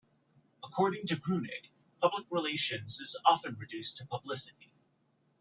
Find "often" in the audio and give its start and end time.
3.23-3.53